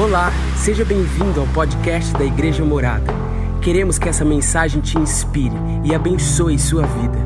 [0.00, 3.12] Olá, seja bem-vindo ao podcast da Igreja Morada.
[3.62, 5.54] Queremos que essa mensagem te inspire
[5.84, 7.18] e abençoe sua vida.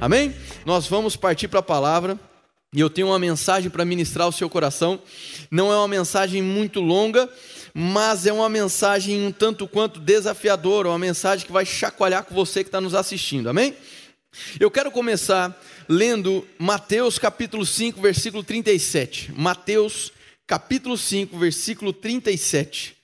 [0.00, 0.34] Amém?
[0.64, 2.18] Nós vamos partir para a palavra
[2.72, 4.98] e eu tenho uma mensagem para ministrar ao seu coração.
[5.50, 7.28] Não é uma mensagem muito longa,
[7.74, 12.64] mas é uma mensagem um tanto quanto desafiadora, uma mensagem que vai chacoalhar com você
[12.64, 13.50] que está nos assistindo.
[13.50, 13.76] Amém?
[14.58, 15.54] Eu quero começar
[15.92, 19.30] lendo Mateus capítulo 5, versículo 37.
[19.36, 20.10] Mateus
[20.46, 22.96] capítulo 5, versículo 37.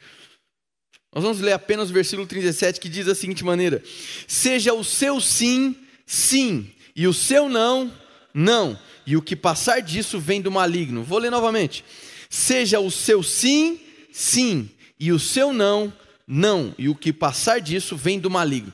[1.14, 3.82] Nós vamos ler apenas o versículo 37 que diz da seguinte maneira:
[4.26, 7.92] Seja o seu sim, sim, e o seu não,
[8.32, 11.04] não, e o que passar disso vem do maligno.
[11.04, 11.84] Vou ler novamente.
[12.30, 13.78] Seja o seu sim,
[14.10, 15.92] sim, e o seu não,
[16.26, 18.72] não, e o que passar disso vem do maligno.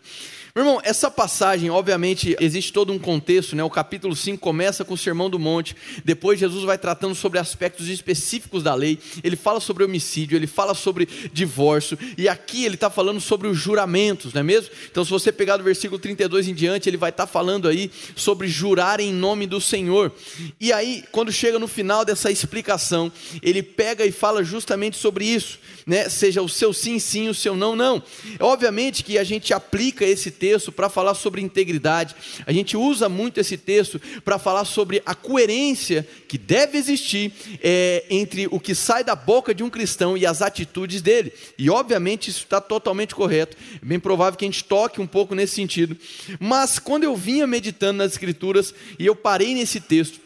[0.57, 3.65] Meu irmão, essa passagem, obviamente, existe todo um contexto, né?
[3.65, 7.89] O capítulo 5 começa com o Sermão do Monte, depois Jesus vai tratando sobre aspectos
[7.89, 12.89] específicos da lei, ele fala sobre homicídio, ele fala sobre divórcio, e aqui ele está
[12.89, 14.71] falando sobre os juramentos, não é mesmo?
[14.89, 17.91] Então, se você pegar do versículo 32 em diante, ele vai estar tá falando aí
[18.15, 20.13] sobre jurar em nome do Senhor.
[20.61, 23.11] E aí, quando chega no final dessa explicação,
[23.43, 26.09] ele pega e fala justamente sobre isso, né?
[26.09, 28.01] Seja o seu sim, sim, o seu não, não.
[28.39, 32.15] Obviamente que a gente aplica esse texto texto para falar sobre integridade,
[32.45, 38.05] a gente usa muito esse texto para falar sobre a coerência que deve existir é,
[38.11, 41.33] entre o que sai da boca de um cristão e as atitudes dele.
[41.57, 43.57] E obviamente isso está totalmente correto.
[43.83, 45.97] É bem provável que a gente toque um pouco nesse sentido.
[46.39, 50.21] Mas quando eu vinha meditando nas Escrituras e eu parei nesse texto,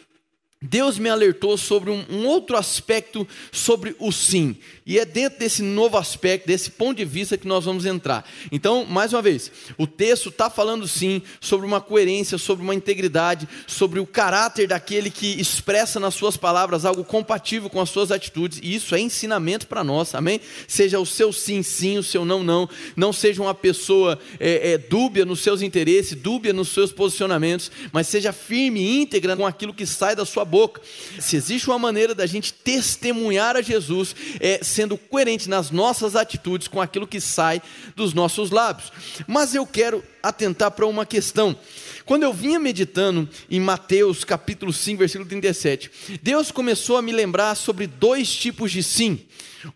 [0.60, 4.56] Deus me alertou sobre um, um, outro aspecto sobre o sim.
[4.88, 8.26] E é dentro desse novo aspecto, desse ponto de vista que nós vamos entrar.
[8.50, 13.46] Então, mais uma vez, o texto está falando sim sobre uma coerência, sobre uma integridade,
[13.66, 18.60] sobre o caráter daquele que expressa nas suas palavras algo compatível com as suas atitudes.
[18.62, 20.40] E isso é ensinamento para nós, amém?
[20.66, 22.66] Seja o seu sim, sim, o seu não, não.
[22.96, 28.06] Não seja uma pessoa é, é, dúbia nos seus interesses, dúbia nos seus posicionamentos, mas
[28.06, 30.80] seja firme e íntegra com aquilo que sai da sua boca.
[31.20, 36.68] Se existe uma maneira da gente testemunhar a Jesus, é sendo coerente nas nossas atitudes
[36.68, 37.60] com aquilo que sai
[37.96, 38.92] dos nossos lábios.
[39.26, 41.58] Mas eu quero atentar para uma questão.
[42.04, 47.56] Quando eu vinha meditando em Mateus capítulo 5, versículo 37, Deus começou a me lembrar
[47.56, 49.18] sobre dois tipos de sim.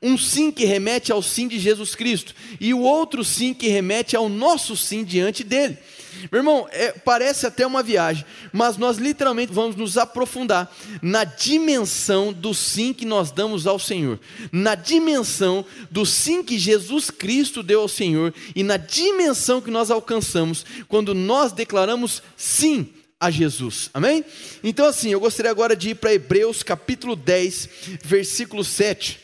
[0.01, 4.15] Um sim que remete ao sim de Jesus Cristo, e o outro sim que remete
[4.15, 5.79] ao nosso sim diante dele.
[6.31, 12.33] Meu irmão, é, parece até uma viagem, mas nós literalmente vamos nos aprofundar na dimensão
[12.33, 17.81] do sim que nós damos ao Senhor, na dimensão do sim que Jesus Cristo deu
[17.81, 23.89] ao Senhor e na dimensão que nós alcançamos quando nós declaramos sim a Jesus.
[23.95, 24.25] Amém?
[24.65, 27.69] Então, assim, eu gostaria agora de ir para Hebreus capítulo 10,
[28.03, 29.21] versículo 7.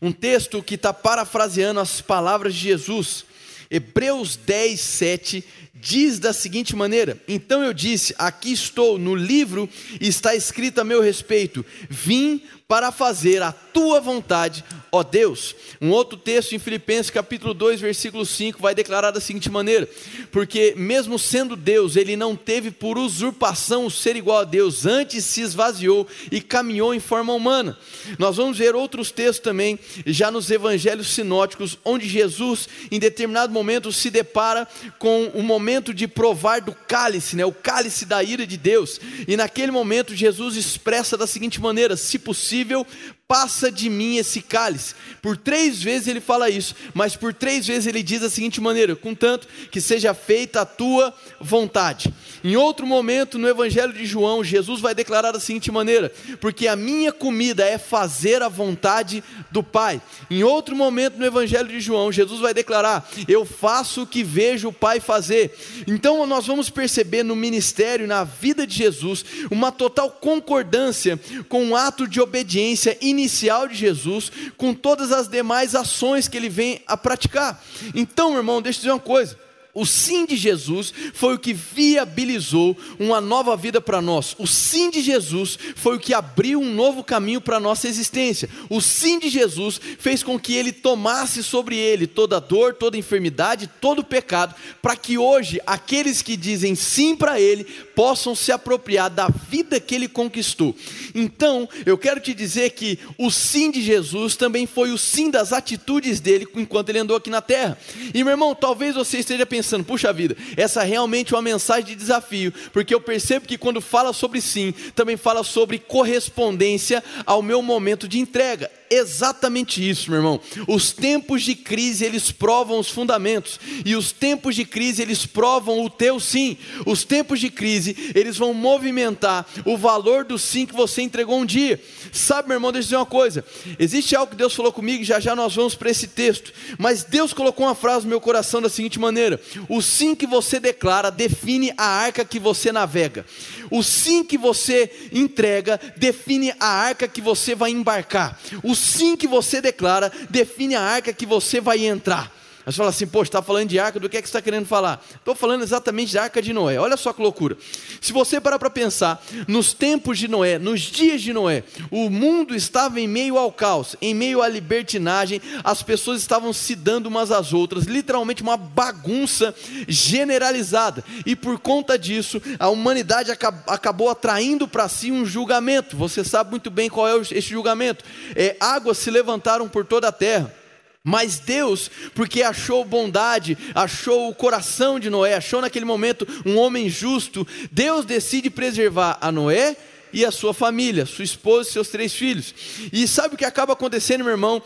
[0.00, 3.26] Um texto que está parafraseando as palavras de Jesus.
[3.70, 5.44] Hebreus 10, 7
[5.74, 9.68] diz da seguinte maneira: Então eu disse: Aqui estou, no livro
[10.00, 15.54] está escrito a meu respeito: Vim para fazer a tua vontade, ó Deus.
[15.80, 19.88] Um outro texto em Filipenses capítulo 2, versículo 5 vai declarar da seguinte maneira:
[20.30, 25.24] Porque mesmo sendo Deus, ele não teve por usurpação o ser igual a Deus, antes
[25.24, 27.78] se esvaziou e caminhou em forma humana.
[28.18, 33.92] Nós vamos ver outros textos também, já nos evangelhos sinóticos, onde Jesus, em determinado momento,
[33.92, 34.66] se depara
[34.98, 39.00] com o momento de provar do cálice, né, o cálice da ira de Deus.
[39.26, 42.86] E naquele momento, Jesus expressa da seguinte maneira: se possível,
[43.30, 44.92] passa de mim esse cálice.
[45.22, 48.96] Por três vezes ele fala isso, mas por três vezes ele diz da seguinte maneira:
[48.96, 52.12] contanto que seja feita a tua vontade.
[52.42, 56.74] Em outro momento, no Evangelho de João, Jesus vai declarar da seguinte maneira: porque a
[56.74, 60.02] minha comida é fazer a vontade do Pai.
[60.28, 64.70] Em outro momento, no Evangelho de João, Jesus vai declarar: eu faço o que vejo
[64.70, 65.56] o Pai fazer.
[65.86, 71.16] Então, nós vamos perceber no ministério, na vida de Jesus, uma total concordância
[71.48, 76.36] com o ato de obediência inicial inicial de Jesus com todas as demais ações que
[76.36, 77.62] ele vem a praticar.
[77.94, 79.36] Então, irmão, deixa eu dizer uma coisa.
[79.72, 84.34] O sim de Jesus foi o que viabilizou uma nova vida para nós.
[84.36, 88.48] O sim de Jesus foi o que abriu um novo caminho para a nossa existência.
[88.68, 93.70] O sim de Jesus fez com que ele tomasse sobre ele toda dor, toda enfermidade,
[93.80, 97.64] todo pecado, para que hoje aqueles que dizem sim para ele
[98.00, 100.74] possam se apropriar da vida que ele conquistou.
[101.14, 105.52] Então, eu quero te dizer que o sim de Jesus também foi o sim das
[105.52, 107.76] atitudes dele enquanto ele andou aqui na terra.
[108.14, 111.94] E meu irmão, talvez você esteja pensando, puxa vida, essa é realmente uma mensagem de
[111.94, 117.60] desafio, porque eu percebo que quando fala sobre sim, também fala sobre correspondência ao meu
[117.60, 120.40] momento de entrega exatamente isso, meu irmão.
[120.66, 125.84] Os tempos de crise, eles provam os fundamentos, e os tempos de crise, eles provam
[125.84, 126.58] o teu sim.
[126.84, 131.46] Os tempos de crise, eles vão movimentar o valor do sim que você entregou um
[131.46, 131.80] dia.
[132.12, 133.44] Sabe, meu irmão, deixa eu dizer uma coisa.
[133.78, 136.52] Existe algo que Deus falou comigo, já já nós vamos para esse texto.
[136.78, 140.58] Mas Deus colocou uma frase no meu coração da seguinte maneira: O sim que você
[140.58, 143.24] declara define a arca que você navega.
[143.70, 148.38] O sim que você entrega define a arca que você vai embarcar.
[148.62, 152.39] O sim que você declara define a arca que você vai entrar.
[152.66, 155.02] Você fala assim, poxa, está falando de arca, do que é que está querendo falar?
[155.14, 156.78] Estou falando exatamente da arca de Noé.
[156.78, 157.56] Olha só que loucura.
[158.00, 162.54] Se você parar para pensar, nos tempos de Noé, nos dias de Noé, o mundo
[162.54, 167.30] estava em meio ao caos, em meio à libertinagem, as pessoas estavam se dando umas
[167.30, 169.54] às outras, literalmente uma bagunça
[169.88, 171.02] generalizada.
[171.24, 175.96] E por conta disso, a humanidade acabou atraindo para si um julgamento.
[175.96, 178.04] Você sabe muito bem qual é esse julgamento.
[178.36, 180.59] É, águas se levantaram por toda a terra.
[181.02, 186.90] Mas Deus, porque achou bondade, achou o coração de Noé, achou naquele momento um homem
[186.90, 189.76] justo, Deus decide preservar a Noé
[190.12, 192.54] e a sua família, sua esposa e seus três filhos.
[192.92, 194.62] E sabe o que acaba acontecendo, meu irmão?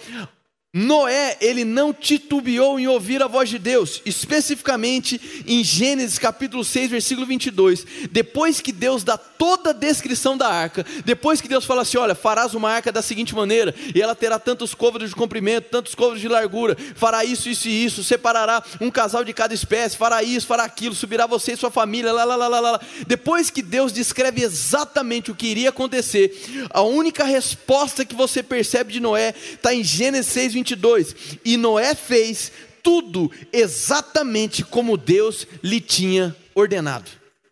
[0.76, 6.91] Noé, ele não titubeou em ouvir a voz de Deus, especificamente em Gênesis capítulo 6,
[6.91, 7.87] versículo 22.
[8.11, 12.17] Depois que Deus dá toda a descrição da arca, depois que Deus fala assim: Olha,
[12.17, 16.21] farás uma arca da seguinte maneira, e ela terá tantos côvados de comprimento, tantos côvados
[16.21, 20.44] de largura, fará isso, isso e isso, separará um casal de cada espécie, fará isso,
[20.44, 22.81] fará aquilo, subirá você e sua família, lá, lá, lá, lá, lá.
[23.06, 28.93] Depois que Deus descreve exatamente o que iria acontecer, a única resposta que você percebe
[28.93, 30.64] de Noé está em Gênesis 6, 22.
[30.65, 31.15] 22.
[31.45, 32.51] E Noé fez
[32.83, 37.11] tudo exatamente como Deus lhe tinha ordenado.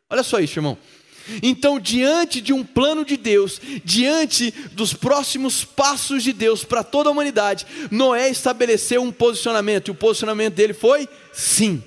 [0.09, 0.79] Olha só isso, irmão.
[1.43, 7.09] Então, diante de um plano de Deus, diante dos próximos passos de Deus para toda
[7.09, 11.83] a humanidade, Noé estabeleceu um posicionamento, e o posicionamento dele foi sim.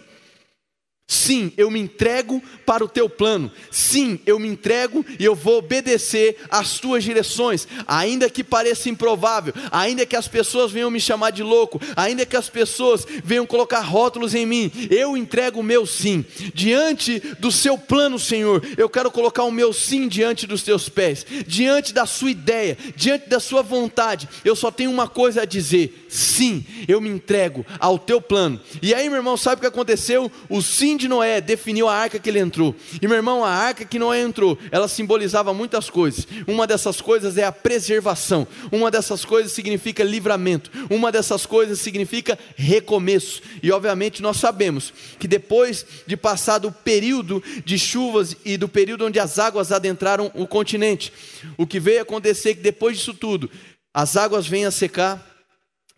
[1.08, 3.52] Sim, eu me entrego para o teu plano.
[3.70, 9.54] Sim, eu me entrego e eu vou obedecer às tuas direções, ainda que pareça improvável,
[9.72, 13.82] ainda que as pessoas venham me chamar de louco, ainda que as pessoas venham colocar
[13.82, 16.26] rótulos em mim, eu entrego o meu sim.
[16.56, 21.24] Diante do seu plano, Senhor, eu quero colocar o meu sim diante dos teus pés,
[21.46, 24.28] diante da sua ideia, diante da sua vontade.
[24.44, 28.60] Eu só tenho uma coisa a dizer: sim, eu me entrego ao teu plano.
[28.82, 30.32] E aí, meu irmão, sabe o que aconteceu?
[30.50, 32.76] O sim de Noé definiu a arca que ele entrou.
[33.02, 36.28] E meu irmão, a arca que Noé entrou, ela simbolizava muitas coisas.
[36.48, 38.48] Uma dessas coisas é a preservação.
[38.72, 40.72] Uma dessas coisas significa livramento.
[40.90, 43.42] Uma dessas coisas significa recomeço.
[43.62, 49.06] E obviamente nós sabemos que depois de passado o período de chuvas e do período
[49.06, 51.12] onde as águas adentraram o continente,
[51.58, 53.50] o que veio acontecer é que depois disso tudo,
[53.94, 55.35] as águas vêm a secar,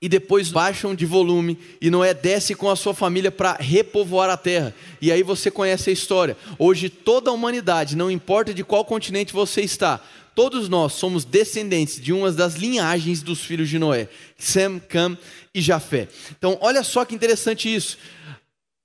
[0.01, 4.37] e depois baixam de volume e Noé desce com a sua família para repovoar a
[4.37, 4.73] terra.
[5.01, 6.37] E aí você conhece a história.
[6.59, 9.99] Hoje toda a humanidade, não importa de qual continente você está,
[10.35, 14.07] todos nós somos descendentes de uma das linhagens dos filhos de Noé,
[14.37, 15.17] Sem, Cam
[15.53, 16.07] e Jafé.
[16.37, 17.97] Então, olha só que interessante isso.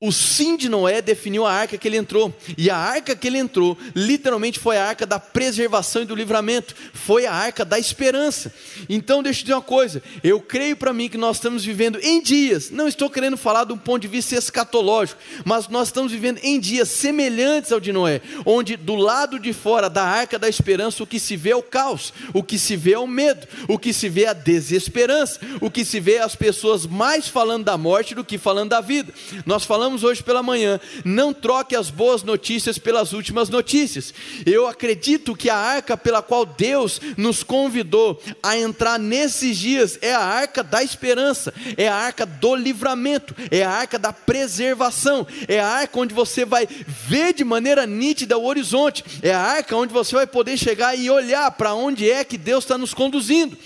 [0.04, 2.34] O sim de Noé definiu a arca que ele entrou.
[2.58, 6.74] E a arca que ele entrou, literalmente foi a arca da preservação e do livramento.
[6.92, 8.52] Foi a arca da esperança.
[8.88, 10.02] Então, deixa eu dizer uma coisa.
[10.24, 13.72] Eu creio para mim que nós estamos vivendo em dias, não estou querendo falar de
[13.72, 18.20] um ponto de vista escatológico, mas nós estamos vivendo em dias semelhantes ao de Noé,
[18.44, 21.62] onde do lado de fora da arca da esperança o que se vê é o
[21.62, 25.38] caos, o que se vê é o medo, o que se vê é a desesperança,
[25.60, 28.80] o que se vê é as pessoas mais falando da morte do que falando da
[28.80, 29.14] vida.
[29.46, 34.14] Nós falamos falamos hoje pela manhã, não troque as boas notícias pelas últimas notícias.
[34.46, 40.14] Eu acredito que a arca pela qual Deus nos convidou a entrar nesses dias é
[40.14, 45.60] a arca da esperança, é a arca do livramento, é a arca da preservação, é
[45.60, 49.92] a arca onde você vai ver de maneira nítida o horizonte, é a arca onde
[49.92, 53.56] você vai poder chegar e olhar para onde é que Deus está nos conduzindo.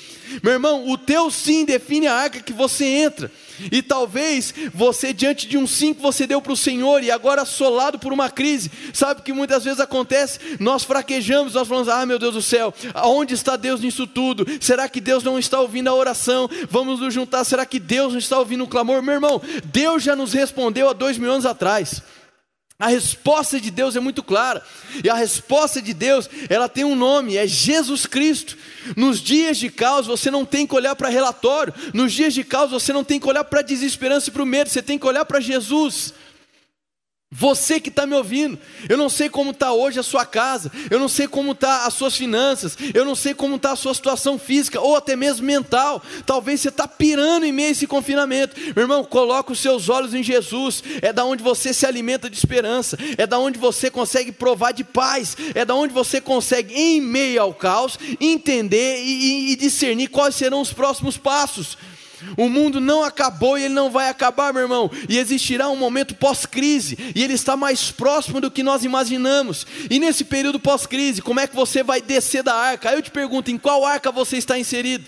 [0.43, 3.31] Meu irmão, o teu sim define a arca que você entra.
[3.71, 7.43] E talvez você, diante de um sim que você deu para o Senhor e agora
[7.43, 10.39] assolado por uma crise, sabe que muitas vezes acontece?
[10.61, 14.47] Nós fraquejamos, nós falamos: Ah, meu Deus do céu, aonde está Deus nisso tudo?
[14.61, 16.49] Será que Deus não está ouvindo a oração?
[16.71, 19.03] Vamos nos juntar, será que Deus não está ouvindo o clamor?
[19.03, 22.03] Meu irmão, Deus já nos respondeu há dois mil anos atrás.
[22.79, 24.63] A resposta de Deus é muito clara.
[25.03, 28.57] E a resposta de Deus, ela tem um nome, é Jesus Cristo.
[28.95, 31.73] Nos dias de caos, você não tem que olhar para relatório.
[31.95, 34.69] Nos dias de caos, você não tem que olhar para desesperança e para o medo.
[34.69, 36.13] Você tem que olhar para Jesus.
[37.33, 38.57] Você que está me ouvindo,
[38.89, 41.93] eu não sei como está hoje a sua casa, eu não sei como está as
[41.95, 46.01] suas finanças, eu não sei como está a sua situação física ou até mesmo mental.
[46.25, 48.55] Talvez você está pirando em meio a esse confinamento.
[48.77, 50.85] Meu irmão, coloca os seus olhos em Jesus.
[51.03, 54.85] É da onde você se alimenta de esperança, é da onde você consegue provar de
[54.85, 60.37] paz, é da onde você consegue, em meio ao caos, entender e, e discernir quais
[60.37, 61.77] serão os próximos passos.
[62.37, 64.91] O mundo não acabou e ele não vai acabar, meu irmão.
[65.09, 69.67] E existirá um momento pós-crise, e ele está mais próximo do que nós imaginamos.
[69.91, 72.91] E nesse período pós-crise, como é que você vai descer da arca?
[72.91, 75.05] Aí eu te pergunto, em qual arca você está inserido?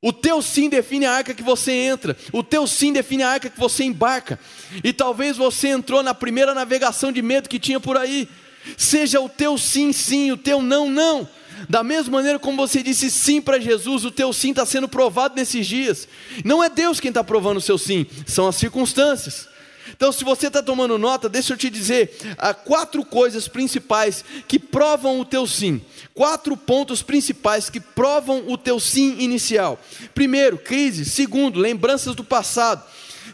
[0.00, 3.50] O teu sim define a arca que você entra, o teu sim define a arca
[3.50, 4.38] que você embarca.
[4.84, 8.28] E talvez você entrou na primeira navegação de medo que tinha por aí.
[8.76, 11.28] Seja o teu sim, sim, o teu não, não.
[11.66, 15.34] Da mesma maneira como você disse sim para Jesus, o teu sim está sendo provado
[15.34, 16.06] nesses dias.
[16.44, 19.48] Não é Deus quem está provando o seu sim, são as circunstâncias.
[19.90, 24.58] Então, se você está tomando nota, deixa eu te dizer há quatro coisas principais que
[24.58, 25.80] provam o teu sim.
[26.14, 29.80] Quatro pontos principais que provam o teu sim inicial.
[30.14, 31.04] Primeiro, crise.
[31.04, 32.84] Segundo, lembranças do passado.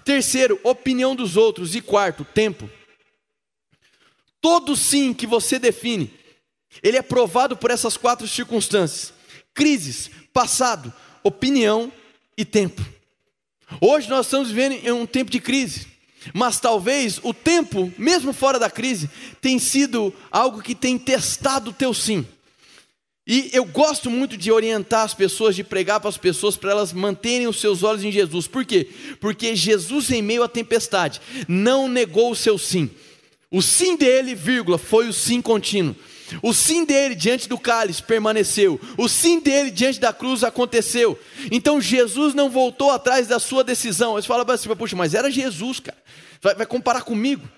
[0.05, 1.75] Terceiro, opinião dos outros.
[1.75, 2.71] E quarto, tempo.
[4.41, 6.24] Todo sim que você define
[6.83, 9.13] ele é provado por essas quatro circunstâncias:
[9.53, 11.93] crises, passado, opinião
[12.37, 12.85] e tempo.
[13.81, 15.87] Hoje nós estamos vivendo em um tempo de crise,
[16.33, 19.09] mas talvez o tempo, mesmo fora da crise,
[19.41, 22.27] tem sido algo que tem testado o teu sim.
[23.27, 26.93] E eu gosto muito de orientar as pessoas, de pregar para as pessoas, para elas
[26.93, 28.47] manterem os seus olhos em Jesus.
[28.47, 28.87] Por quê?
[29.19, 32.91] Porque Jesus, em meio à tempestade, não negou o seu sim.
[33.51, 35.97] O sim dele, vírgula, foi o sim contínuo.
[36.43, 38.81] O sim dele diante do cálice permaneceu.
[38.97, 41.19] O sim dele diante da cruz aconteceu.
[41.51, 44.15] Então Jesus não voltou atrás da sua decisão.
[44.15, 45.99] Você fala assim, puxa, mas era Jesus, cara.
[46.41, 47.49] Vai, vai comparar comigo?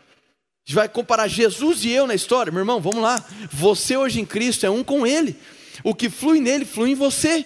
[0.69, 2.51] Vai comparar Jesus e eu na história?
[2.51, 3.25] Meu irmão, vamos lá.
[3.53, 5.37] Você hoje em Cristo é um com Ele.
[5.85, 7.45] O que flui nele, flui em você.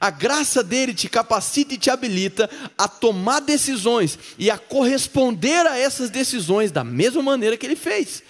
[0.00, 5.78] A graça dele te capacita e te habilita a tomar decisões e a corresponder a
[5.78, 8.22] essas decisões da mesma maneira que ele fez.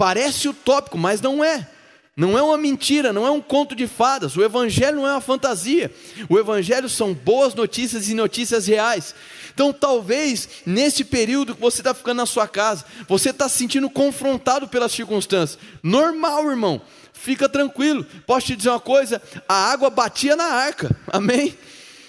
[0.00, 1.68] Parece utópico, mas não é.
[2.16, 4.34] Não é uma mentira, não é um conto de fadas.
[4.34, 5.94] O Evangelho não é uma fantasia.
[6.26, 9.14] O Evangelho são boas notícias e notícias reais.
[9.52, 13.90] Então, talvez nesse período que você está ficando na sua casa, você está se sentindo
[13.90, 15.58] confrontado pelas circunstâncias.
[15.82, 16.80] Normal, irmão.
[17.12, 18.02] Fica tranquilo.
[18.26, 19.20] Posso te dizer uma coisa?
[19.46, 20.96] A água batia na arca.
[21.08, 21.54] Amém?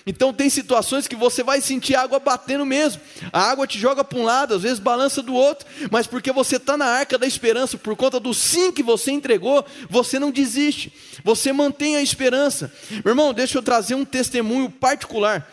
[0.06, 3.02] Então tem situações que você vai sentir a água batendo mesmo.
[3.32, 6.56] A água te joga para um lado, às vezes balança do outro, mas porque você
[6.56, 10.92] está na arca da esperança, por conta do sim que você entregou, você não desiste.
[11.24, 12.72] Você mantém a esperança.
[13.04, 15.48] Meu irmão, deixa eu trazer um testemunho particular.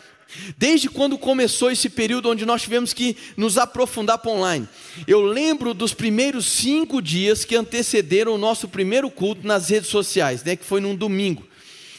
[0.57, 4.67] Desde quando começou esse período onde nós tivemos que nos aprofundar para online,
[5.07, 10.43] eu lembro dos primeiros cinco dias que antecederam o nosso primeiro culto nas redes sociais,
[10.43, 11.48] né, que foi num domingo.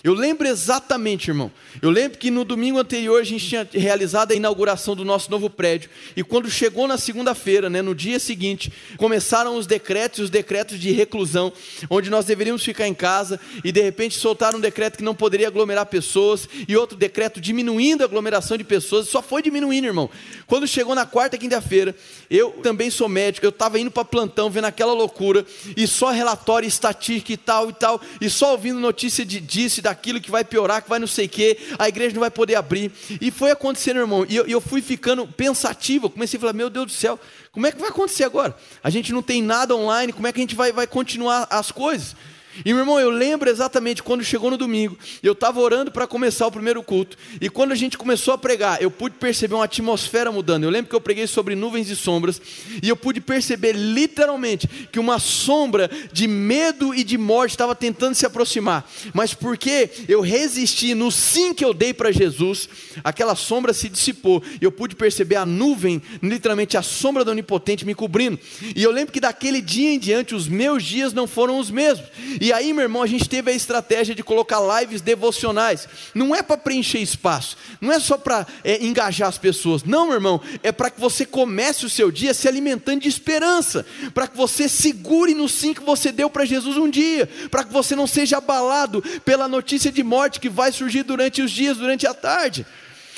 [0.02, 1.52] Eu lembro exatamente, irmão.
[1.83, 5.50] Eu lembro que no domingo anterior a gente tinha realizado a inauguração do nosso novo
[5.50, 5.90] prédio.
[6.16, 10.90] E quando chegou na segunda-feira, né, no dia seguinte, começaram os decretos, os decretos de
[10.90, 11.52] reclusão,
[11.90, 13.38] onde nós deveríamos ficar em casa.
[13.62, 16.49] E de repente soltaram um decreto que não poderia aglomerar pessoas.
[16.66, 19.07] E outro decreto diminuindo a aglomeração de pessoas.
[19.07, 20.09] Só foi diminuindo, irmão.
[20.50, 21.95] Quando chegou na quarta, quinta-feira,
[22.28, 23.47] eu também sou médico.
[23.47, 25.47] Eu estava indo para plantão, vendo aquela loucura.
[25.76, 28.00] E só relatório estatístico e tal e tal.
[28.21, 31.26] E só ouvindo notícia de disso e daquilo que vai piorar, que vai não sei
[31.26, 32.90] o quê, a igreja não vai poder abrir.
[33.21, 34.26] E foi acontecendo, irmão.
[34.28, 36.07] E eu, eu fui ficando pensativo.
[36.07, 37.16] Eu comecei a falar: meu Deus do céu,
[37.52, 38.57] como é que vai acontecer agora?
[38.83, 41.71] A gente não tem nada online, como é que a gente vai, vai continuar as
[41.71, 42.16] coisas?
[42.64, 46.47] E meu irmão, eu lembro exatamente quando chegou no domingo, eu estava orando para começar
[46.47, 50.31] o primeiro culto, e quando a gente começou a pregar, eu pude perceber uma atmosfera
[50.31, 50.64] mudando.
[50.64, 52.40] Eu lembro que eu preguei sobre nuvens e sombras,
[52.83, 58.14] e eu pude perceber literalmente que uma sombra de medo e de morte estava tentando
[58.14, 62.69] se aproximar, mas porque eu resisti no sim que eu dei para Jesus,
[63.02, 67.85] aquela sombra se dissipou, e eu pude perceber a nuvem, literalmente a sombra do Onipotente
[67.85, 68.38] me cobrindo.
[68.75, 72.09] E eu lembro que daquele dia em diante, os meus dias não foram os mesmos.
[72.40, 75.88] E aí, meu irmão, a gente teve a estratégia de colocar lives devocionais.
[76.14, 79.85] Não é para preencher espaço, não é só para é, engajar as pessoas.
[79.85, 83.85] Não, meu irmão, é para que você comece o seu dia se alimentando de esperança,
[84.14, 87.73] para que você segure no sim que você deu para Jesus um dia, para que
[87.73, 92.07] você não seja abalado pela notícia de morte que vai surgir durante os dias, durante
[92.07, 92.66] a tarde.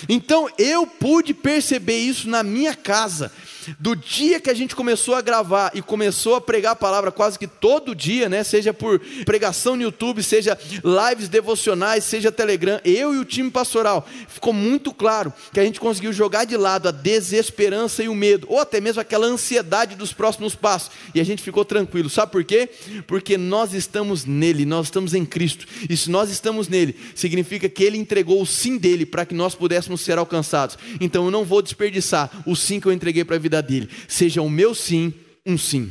[0.08, 3.32] Então eu pude perceber isso na minha casa.
[3.78, 7.38] Do dia que a gente começou a gravar e começou a pregar a palavra quase
[7.38, 8.42] que todo dia, né?
[8.42, 14.06] Seja por pregação no YouTube, seja lives devocionais, seja Telegram, eu e o time pastoral,
[14.28, 18.46] ficou muito claro que a gente conseguiu jogar de lado a desesperança e o medo,
[18.48, 22.08] ou até mesmo aquela ansiedade dos próximos passos, e a gente ficou tranquilo.
[22.08, 22.68] Sabe por quê?
[23.06, 25.66] Porque nós estamos nele, nós estamos em Cristo.
[25.88, 29.54] E se nós estamos nele, significa que ele entregou o sim dele para que nós
[29.54, 30.78] pudéssemos ser alcançados.
[31.00, 33.88] Então eu não vou desperdiçar o sim que eu entreguei para a vida dele.
[34.08, 35.12] Seja o meu sim
[35.44, 35.90] um sim.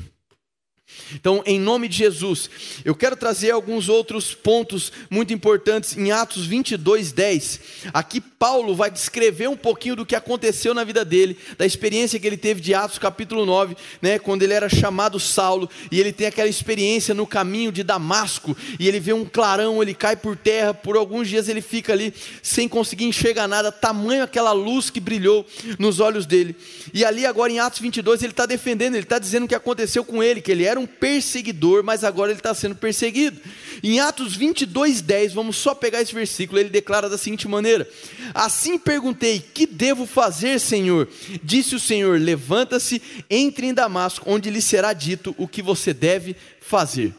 [1.14, 2.50] Então, em nome de Jesus,
[2.86, 7.60] eu quero trazer alguns outros pontos muito importantes em Atos 22, 10.
[7.94, 12.26] Aqui, Paulo vai descrever um pouquinho do que aconteceu na vida dele, da experiência que
[12.26, 16.28] ele teve de Atos capítulo 9, né, quando ele era chamado Saulo, e ele tem
[16.28, 20.74] aquela experiência no caminho de Damasco, e ele vê um clarão, ele cai por terra,
[20.74, 25.46] por alguns dias ele fica ali sem conseguir enxergar nada, tamanho aquela luz que brilhou
[25.78, 26.56] nos olhos dele.
[26.94, 30.04] E ali, agora em Atos 22, ele está defendendo, ele está dizendo o que aconteceu
[30.04, 33.40] com ele, que ele era um perseguidor, mas agora ele está sendo perseguido.
[33.84, 37.88] Em Atos 22, 10, vamos só pegar esse versículo, ele declara da seguinte maneira:
[38.34, 41.08] Assim perguntei, que devo fazer, Senhor?
[41.44, 46.36] Disse o Senhor: Levanta-se, entre em Damasco, onde lhe será dito o que você deve
[46.62, 47.14] fazer.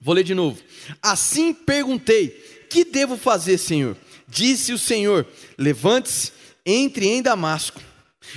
[0.00, 0.58] Vou ler de novo.
[1.02, 2.28] Assim perguntei,
[2.68, 3.96] que devo fazer, Senhor?
[4.28, 6.32] Disse o Senhor: Levante-se,
[6.64, 7.80] entre em Damasco,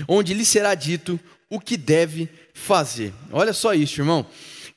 [0.08, 1.20] onde lhe será dito
[1.50, 3.14] o que deve fazer.
[3.32, 4.26] Olha só isso, irmão.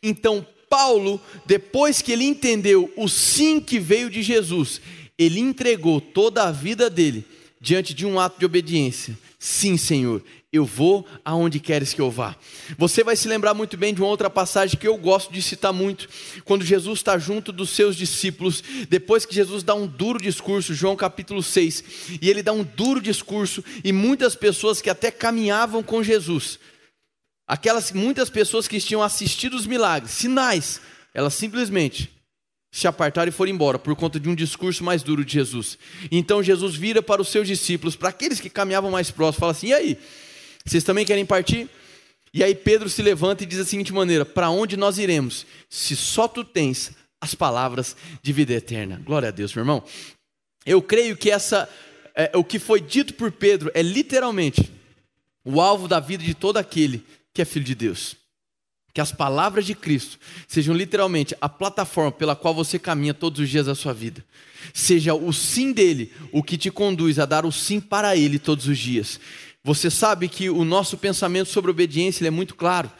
[0.05, 4.81] Então, Paulo, depois que ele entendeu o sim que veio de Jesus,
[5.19, 7.25] ele entregou toda a vida dele
[7.61, 9.19] diante de um ato de obediência.
[9.39, 12.37] Sim, Senhor, eu vou aonde queres que eu vá.
[12.77, 15.73] Você vai se lembrar muito bem de uma outra passagem que eu gosto de citar
[15.73, 16.09] muito,
[16.45, 20.95] quando Jesus está junto dos seus discípulos, depois que Jesus dá um duro discurso, João
[20.95, 21.85] capítulo 6,
[22.21, 26.59] e ele dá um duro discurso, e muitas pessoas que até caminhavam com Jesus,
[27.47, 30.81] Aquelas muitas pessoas que tinham assistido os milagres, sinais,
[31.13, 32.11] elas simplesmente
[32.73, 35.79] se apartaram e foram embora por conta de um discurso mais duro de Jesus.
[36.11, 39.69] Então Jesus vira para os seus discípulos, para aqueles que caminhavam mais próximos, fala assim:
[39.69, 39.99] "E aí?
[40.65, 41.69] Vocês também querem partir?"
[42.33, 45.95] E aí Pedro se levanta e diz da seguinte maneira: "Para onde nós iremos, se
[45.95, 49.85] só tu tens as palavras de vida eterna?" Glória a Deus, meu irmão.
[50.67, 51.69] Eu creio que essa
[52.15, 54.73] é, o que foi dito por Pedro é literalmente
[55.45, 58.17] o alvo da vida de todo aquele que é filho de Deus.
[58.95, 63.51] Que as palavras de Cristo sejam literalmente a plataforma pela qual você caminha todos os
[63.51, 64.25] dias da sua vida.
[64.73, 68.69] Seja o sim dele o que te conduz a dar o sim para ele todos
[68.69, 69.19] os dias.
[69.65, 72.91] Você sabe que o nosso pensamento sobre obediência é muito claro.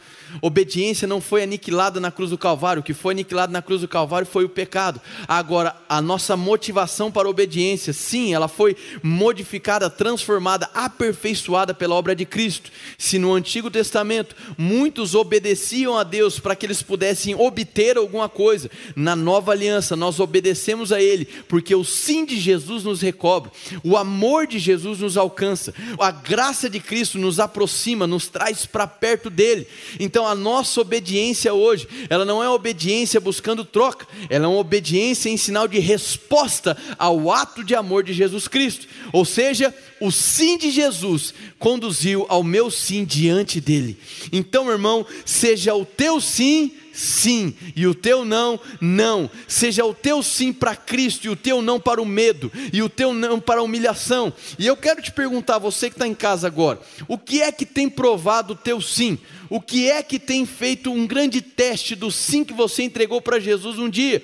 [0.41, 3.87] Obediência não foi aniquilada na cruz do Calvário, o que foi aniquilado na cruz do
[3.87, 5.01] Calvário foi o pecado.
[5.27, 12.15] Agora, a nossa motivação para a obediência, sim, ela foi modificada, transformada, aperfeiçoada pela obra
[12.15, 12.71] de Cristo.
[12.97, 18.69] Se no Antigo Testamento muitos obedeciam a Deus para que eles pudessem obter alguma coisa,
[18.95, 23.51] na nova aliança nós obedecemos a Ele, porque o sim de Jesus nos recobre,
[23.83, 28.87] o amor de Jesus nos alcança, a graça de Cristo nos aproxima, nos traz para
[28.87, 29.67] perto dele.
[29.99, 35.29] Então, a nossa obediência hoje, ela não é obediência buscando troca, ela é uma obediência
[35.29, 38.87] em sinal de resposta ao ato de amor de Jesus Cristo.
[39.11, 43.97] Ou seja, o sim de Jesus conduziu ao meu sim diante dele.
[44.31, 49.29] Então, irmão, seja o teu sim sim, e o teu não, não.
[49.47, 52.89] Seja o teu sim para Cristo e o teu não para o medo, e o
[52.89, 54.31] teu não para a humilhação.
[54.57, 57.65] E eu quero te perguntar, você que está em casa agora, o que é que
[57.65, 59.19] tem provado o teu sim?
[59.49, 63.39] O que é que tem feito um grande teste do sim que você entregou para
[63.39, 64.23] Jesus um dia?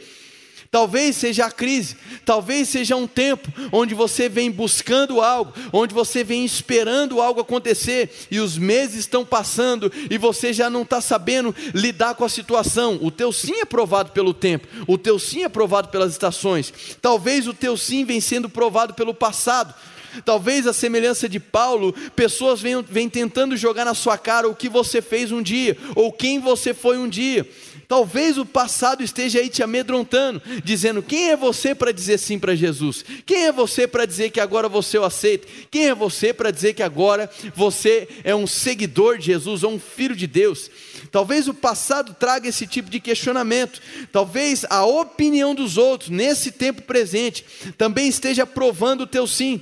[0.71, 6.23] Talvez seja a crise, talvez seja um tempo onde você vem buscando algo, onde você
[6.23, 11.53] vem esperando algo acontecer e os meses estão passando e você já não está sabendo
[11.73, 12.97] lidar com a situação.
[13.01, 16.73] O teu sim é provado pelo tempo, o teu sim é provado pelas estações.
[17.01, 19.75] Talvez o teu sim vem sendo provado pelo passado.
[20.23, 25.01] Talvez a semelhança de Paulo, pessoas venham tentando jogar na sua cara o que você
[25.01, 27.47] fez um dia, ou quem você foi um dia.
[27.91, 32.55] Talvez o passado esteja aí te amedrontando, dizendo: quem é você para dizer sim para
[32.55, 33.03] Jesus?
[33.25, 35.45] Quem é você para dizer que agora você o aceita?
[35.69, 39.77] Quem é você para dizer que agora você é um seguidor de Jesus ou um
[39.77, 40.71] filho de Deus?
[41.11, 43.81] Talvez o passado traga esse tipo de questionamento.
[44.09, 47.43] Talvez a opinião dos outros, nesse tempo presente,
[47.77, 49.61] também esteja provando o teu sim.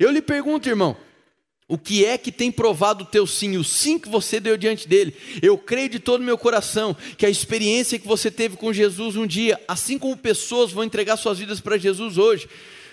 [0.00, 0.96] Eu lhe pergunto, irmão,
[1.68, 4.88] o que é que tem provado o teu sim, o sim que você deu diante
[4.88, 5.14] dele?
[5.42, 9.16] Eu creio de todo o meu coração que a experiência que você teve com Jesus
[9.16, 12.48] um dia, assim como pessoas vão entregar suas vidas para Jesus hoje,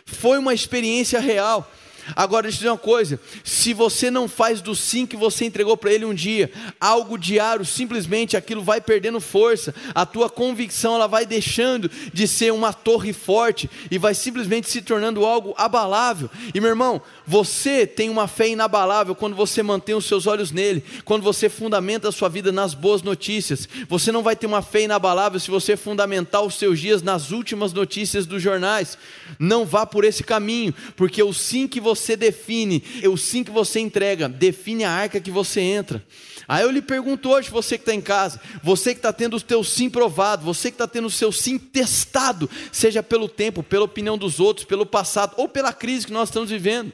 [0.05, 1.71] foi uma experiência real.
[2.13, 5.77] Agora, deixa eu dizer uma coisa: se você não faz do sim que você entregou
[5.77, 11.07] para ele um dia, algo diário, simplesmente aquilo vai perdendo força, a tua convicção ela
[11.07, 16.29] vai deixando de ser uma torre forte e vai simplesmente se tornando algo abalável.
[16.53, 20.83] E meu irmão, você tem uma fé inabalável quando você mantém os seus olhos nele,
[21.03, 23.67] quando você fundamenta a sua vida nas boas notícias.
[23.87, 27.73] Você não vai ter uma fé inabalável se você fundamentar os seus dias nas últimas
[27.73, 28.97] notícias dos jornais.
[29.39, 33.79] Não vá por esse caminho, porque o sim que você define, o sim que você
[33.79, 36.03] entrega, define a arca que você entra.
[36.47, 39.39] Aí eu lhe pergunto hoje, você que está em casa, você que está tendo o
[39.39, 43.85] seu sim provado, você que está tendo o seu sim testado, seja pelo tempo, pela
[43.85, 46.93] opinião dos outros, pelo passado ou pela crise que nós estamos vivendo.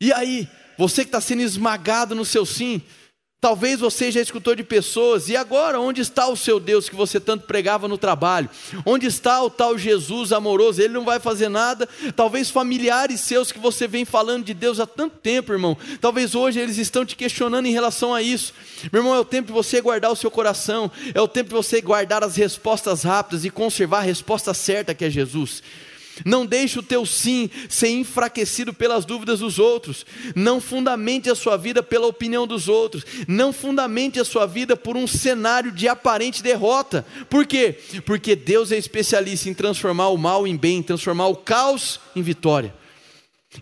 [0.00, 2.82] E aí, você que está sendo esmagado no seu sim,
[3.40, 7.20] Talvez você já escutou de pessoas, e agora, onde está o seu Deus que você
[7.20, 8.50] tanto pregava no trabalho?
[8.84, 10.82] Onde está o tal Jesus amoroso?
[10.82, 11.88] Ele não vai fazer nada.
[12.16, 15.78] Talvez familiares seus que você vem falando de Deus há tanto tempo, irmão.
[16.00, 18.52] Talvez hoje eles estão te questionando em relação a isso.
[18.92, 21.54] Meu irmão, é o tempo de você guardar o seu coração, é o tempo de
[21.54, 25.62] você guardar as respostas rápidas e conservar a resposta certa que é Jesus.
[26.24, 30.04] Não deixe o teu sim ser enfraquecido pelas dúvidas dos outros.
[30.34, 33.04] Não fundamente a sua vida pela opinião dos outros.
[33.26, 37.06] Não fundamente a sua vida por um cenário de aparente derrota.
[37.28, 37.78] Por quê?
[38.04, 42.74] Porque Deus é especialista em transformar o mal em bem, transformar o caos em vitória.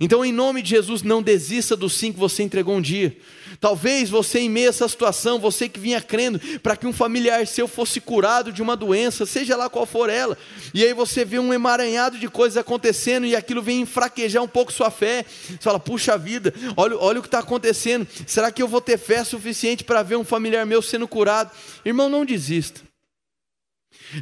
[0.00, 3.16] Então, em nome de Jesus, não desista do sim que você entregou um dia.
[3.60, 7.46] Talvez você, em meio a essa situação, você que vinha crendo para que um familiar
[7.46, 10.36] seu fosse curado de uma doença, seja lá qual for ela,
[10.74, 14.72] e aí você vê um emaranhado de coisas acontecendo e aquilo vem enfraquejar um pouco
[14.72, 15.24] sua fé.
[15.24, 18.06] Você fala, puxa vida, olha, olha o que está acontecendo.
[18.26, 21.50] Será que eu vou ter fé suficiente para ver um familiar meu sendo curado?
[21.84, 22.80] Irmão, não desista.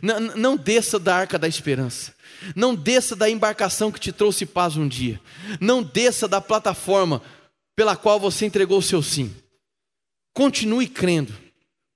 [0.02, 2.14] Não, não desça da arca da esperança.
[2.54, 5.20] Não desça da embarcação que te trouxe paz um dia.
[5.60, 7.22] Não desça da plataforma
[7.76, 9.34] pela qual você entregou o seu sim.
[10.32, 11.34] Continue crendo.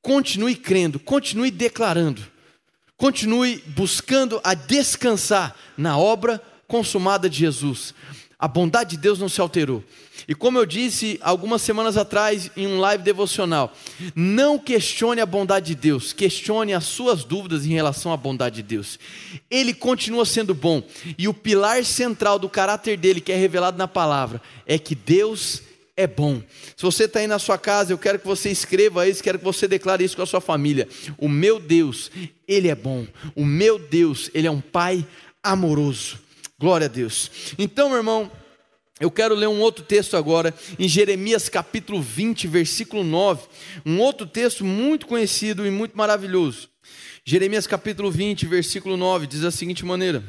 [0.02, 2.22] Continue crendo, continue declarando.
[2.96, 7.94] Continue buscando a descansar na obra consumada de Jesus.
[8.38, 9.82] A bondade de Deus não se alterou.
[10.28, 13.74] E como eu disse algumas semanas atrás em um live devocional,
[14.14, 18.62] não questione a bondade de Deus, questione as suas dúvidas em relação à bondade de
[18.62, 18.96] Deus.
[19.50, 20.82] Ele continua sendo bom,
[21.18, 25.62] e o pilar central do caráter dele, que é revelado na palavra, é que Deus
[25.96, 26.40] é bom.
[26.76, 29.44] Se você está aí na sua casa, eu quero que você escreva isso, quero que
[29.44, 30.88] você declare isso com a sua família.
[31.18, 32.08] O meu Deus,
[32.46, 33.04] Ele é bom.
[33.34, 35.04] O meu Deus, Ele é um Pai
[35.42, 36.27] amoroso.
[36.60, 37.30] Glória a Deus.
[37.56, 38.32] Então, meu irmão,
[38.98, 43.46] eu quero ler um outro texto agora, em Jeremias capítulo 20, versículo 9.
[43.86, 46.68] Um outro texto muito conhecido e muito maravilhoso.
[47.24, 50.20] Jeremias capítulo 20, versículo 9, diz da seguinte maneira: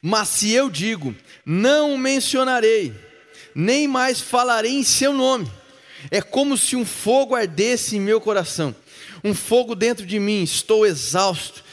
[0.00, 1.12] Mas se eu digo,
[1.44, 2.94] não o mencionarei,
[3.52, 5.50] nem mais falarei em seu nome,
[6.08, 8.72] é como se um fogo ardesse em meu coração,
[9.24, 11.64] um fogo dentro de mim, estou exausto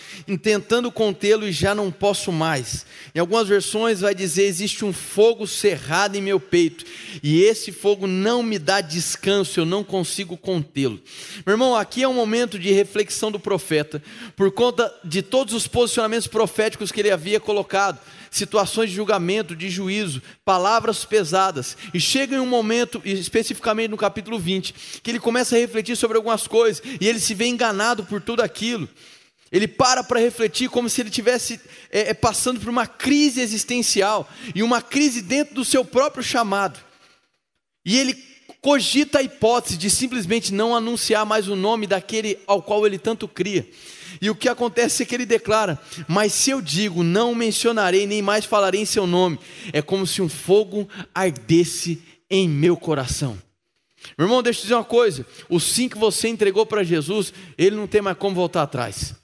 [0.42, 2.86] tentando contê-lo e já não posso mais.
[3.14, 6.84] Em algumas versões vai dizer: existe um fogo cerrado em meu peito,
[7.22, 11.00] e esse fogo não me dá descanso, eu não consigo contê-lo.
[11.46, 14.02] Meu irmão, aqui é um momento de reflexão do profeta,
[14.36, 18.00] por conta de todos os posicionamentos proféticos que ele havia colocado
[18.36, 21.78] situações de julgamento, de juízo, palavras pesadas.
[21.94, 26.18] E chega em um momento, especificamente no capítulo 20, que ele começa a refletir sobre
[26.18, 28.90] algumas coisas e ele se vê enganado por tudo aquilo.
[29.56, 34.30] Ele para para refletir como se ele tivesse é, é, passando por uma crise existencial
[34.54, 36.78] e uma crise dentro do seu próprio chamado.
[37.86, 38.22] E ele
[38.60, 43.30] cogita a hipótese de simplesmente não anunciar mais o nome daquele ao qual ele tanto
[43.30, 43.66] cria.
[44.22, 48.22] E o que acontece é que ele declara: Mas se eu digo, não mencionarei, nem
[48.22, 49.40] mais falarei em seu nome,
[49.72, 53.38] é como se um fogo ardesse em meu coração.
[54.18, 57.78] Meu irmão, deixa eu dizer uma coisa: o sim que você entregou para Jesus, ele
[57.78, 59.16] não tem mais como voltar atrás.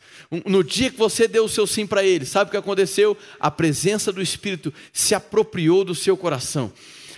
[0.46, 3.18] No dia que você deu o seu sim para ele, sabe o que aconteceu?
[3.38, 6.72] A presença do Espírito se apropriou do seu coração.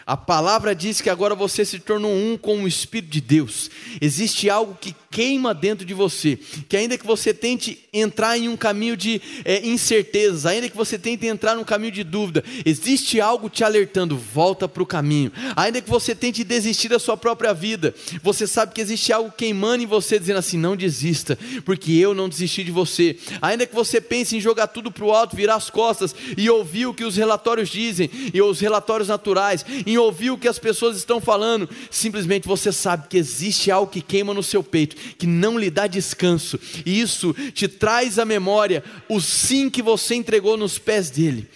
[0.06, 3.70] A palavra diz que agora você se tornou um com o Espírito de Deus.
[4.02, 8.58] Existe algo que queima dentro de você, que ainda que você tente entrar em um
[8.58, 13.48] caminho de é, incertezas, ainda que você tente entrar num caminho de dúvida, existe algo
[13.48, 15.32] te alertando, volta para o caminho.
[15.56, 19.84] Ainda que você tente desistir da sua própria vida, você sabe que existe algo queimando
[19.84, 23.16] em você, dizendo assim: não desista, porque eu não desisti de você.
[23.40, 26.88] Ainda que você pense em jogar tudo para o alto, virar as costas e ouvir
[26.88, 30.98] o que os relatórios dizem, e os relatórios naturais, em ouvir o que as pessoas
[30.98, 35.58] estão falando, simplesmente você sabe que existe algo que queima no seu peito que não
[35.58, 40.78] lhe dá descanso, e isso te traz à memória o sim que você entregou nos
[40.78, 41.48] pés dele.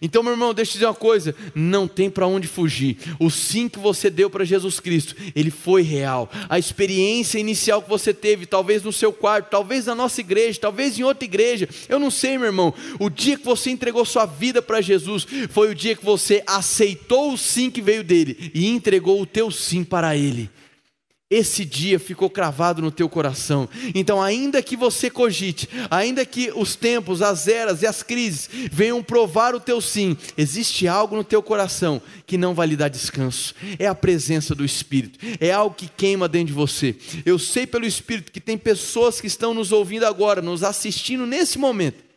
[0.00, 2.96] Então, meu irmão, deixa eu dizer uma coisa: não tem para onde fugir.
[3.18, 6.30] O sim que você deu para Jesus Cristo, ele foi real.
[6.48, 10.98] A experiência inicial que você teve, talvez no seu quarto, talvez na nossa igreja, talvez
[10.98, 12.72] em outra igreja, eu não sei, meu irmão.
[12.98, 17.32] O dia que você entregou sua vida para Jesus, foi o dia que você aceitou
[17.32, 20.48] o sim que veio dele e entregou o teu sim para ele
[21.30, 23.68] esse dia ficou cravado no teu coração.
[23.94, 29.02] Então, ainda que você cogite, ainda que os tempos, as eras e as crises venham
[29.02, 33.54] provar o teu sim, existe algo no teu coração que não vai lhe dar descanso.
[33.78, 36.96] É a presença do Espírito, é algo que queima dentro de você.
[37.26, 41.58] Eu sei pelo Espírito que tem pessoas que estão nos ouvindo agora, nos assistindo nesse
[41.58, 42.07] momento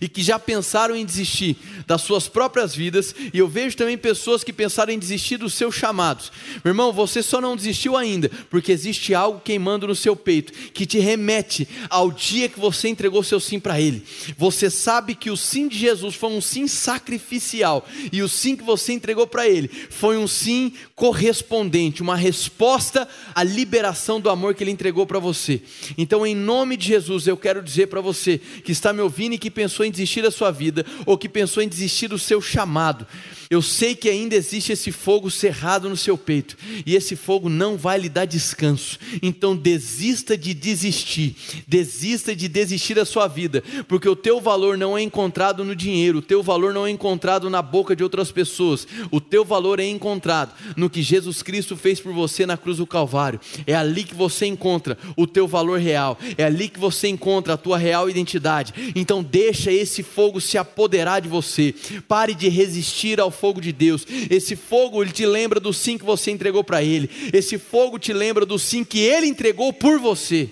[0.00, 1.56] e que já pensaram em desistir
[1.86, 5.74] das suas próprias vidas, e eu vejo também pessoas que pensaram em desistir dos seus
[5.74, 6.30] chamados.
[6.64, 10.86] Meu irmão, você só não desistiu ainda, porque existe algo queimando no seu peito que
[10.86, 14.04] te remete ao dia que você entregou seu sim para Ele.
[14.36, 18.62] Você sabe que o sim de Jesus foi um sim sacrificial, e o sim que
[18.62, 24.62] você entregou para Ele foi um sim correspondente, uma resposta à liberação do amor que
[24.62, 25.62] Ele entregou para você.
[25.96, 29.38] Então, em nome de Jesus, eu quero dizer para você que está me ouvindo e
[29.38, 33.06] que pensou em desistir da sua vida ou que pensou em desistir do seu chamado.
[33.50, 37.76] Eu sei que ainda existe esse fogo cerrado no seu peito e esse fogo não
[37.76, 38.96] vai lhe dar descanso.
[39.20, 41.34] Então desista de desistir,
[41.66, 46.18] desista de desistir da sua vida, porque o teu valor não é encontrado no dinheiro,
[46.18, 49.84] o teu valor não é encontrado na boca de outras pessoas, o teu valor é
[49.84, 53.40] encontrado no que Jesus Cristo fez por você na cruz do Calvário.
[53.66, 57.58] É ali que você encontra o teu valor real, é ali que você encontra a
[57.58, 58.72] tua real identidade.
[58.94, 61.74] Então deixa esse fogo se apoderar de você.
[62.08, 64.06] Pare de resistir ao fogo de Deus.
[64.30, 67.10] Esse fogo ele te lembra do sim que você entregou para Ele.
[67.32, 70.48] Esse fogo te lembra do sim que Ele entregou por você.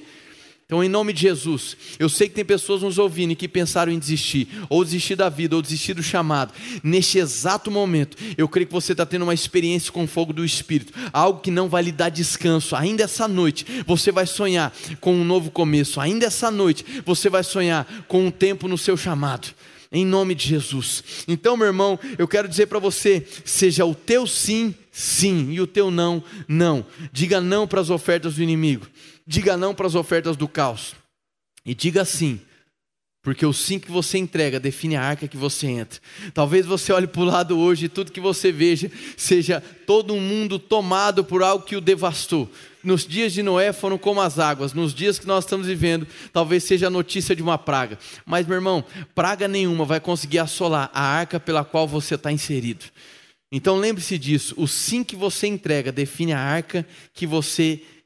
[0.68, 3.98] Então, em nome de Jesus, eu sei que tem pessoas nos ouvindo que pensaram em
[3.98, 6.52] desistir, ou desistir da vida, ou desistir do chamado.
[6.82, 10.44] Neste exato momento, eu creio que você está tendo uma experiência com o fogo do
[10.44, 12.76] Espírito, algo que não vai lhe dar descanso.
[12.76, 16.02] Ainda essa noite, você vai sonhar com um novo começo.
[16.02, 19.48] Ainda essa noite, você vai sonhar com um tempo no seu chamado
[19.90, 21.24] em nome de Jesus.
[21.26, 25.66] Então, meu irmão, eu quero dizer para você: seja o teu sim, sim, e o
[25.66, 26.84] teu não, não.
[27.10, 28.86] Diga não para as ofertas do inimigo,
[29.28, 30.96] diga não para as ofertas do caos,
[31.64, 32.40] e diga sim.
[33.20, 36.00] Porque o sim que você entrega define a arca que você entra.
[36.32, 40.20] Talvez você olhe para o lado hoje e tudo que você veja seja todo um
[40.20, 42.50] mundo tomado por algo que o devastou
[42.82, 46.64] nos dias de Noé foram como as águas, nos dias que nós estamos vivendo, talvez
[46.64, 47.98] seja a notícia de uma praga.
[48.24, 52.86] Mas, meu irmão, praga nenhuma vai conseguir assolar a arca pela qual você está inserido.
[53.50, 57.97] Então lembre-se disso: o sim que você entrega define a arca que você entra,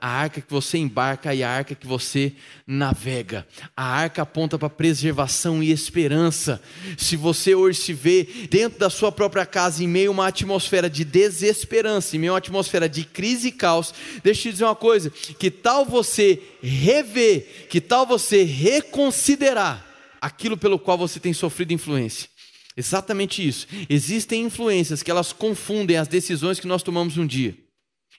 [0.00, 2.32] a arca que você embarca e a arca que você
[2.66, 3.46] navega.
[3.76, 6.62] A arca aponta para preservação e esperança.
[6.96, 10.88] Se você hoje se vê dentro da sua própria casa, em meio a uma atmosfera
[10.88, 14.64] de desesperança, em meio a uma atmosfera de crise e caos, deixa eu te dizer
[14.64, 19.84] uma coisa: que tal você rever, que tal você reconsiderar
[20.22, 22.30] aquilo pelo qual você tem sofrido influência?
[22.74, 23.66] Exatamente isso.
[23.90, 27.63] Existem influências que elas confundem as decisões que nós tomamos um dia.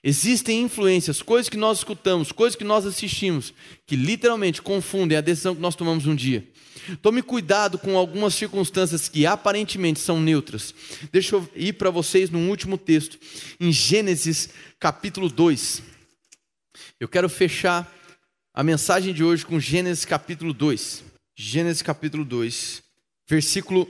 [0.08, 3.52] Existem influências, coisas que nós escutamos, coisas que nós assistimos,
[3.84, 6.46] que literalmente confundem a decisão que nós tomamos um dia.
[7.02, 10.72] Tome cuidado com algumas circunstâncias que aparentemente são neutras.
[11.10, 13.18] Deixa eu ir para vocês num último texto,
[13.58, 15.82] em Gênesis capítulo 2.
[17.00, 17.92] Eu quero fechar
[18.54, 21.02] a mensagem de hoje com Gênesis capítulo 2.
[21.34, 22.80] Gênesis capítulo 2,
[23.28, 23.88] versículo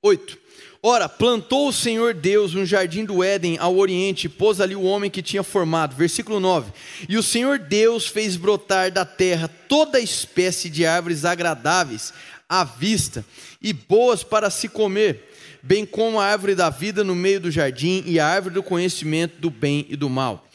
[0.00, 0.38] 8.
[0.82, 4.82] Ora, plantou o Senhor Deus um jardim do Éden ao oriente, e pôs ali o
[4.82, 5.96] homem que tinha formado.
[5.96, 6.72] Versículo 9.
[7.08, 12.12] E o Senhor Deus fez brotar da terra toda espécie de árvores agradáveis
[12.48, 13.24] à vista
[13.60, 18.04] e boas para se comer, bem como a árvore da vida no meio do jardim
[18.06, 20.46] e a árvore do conhecimento do bem e do mal.